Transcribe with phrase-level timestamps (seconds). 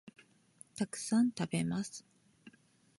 [0.75, 2.03] たくさん、食べます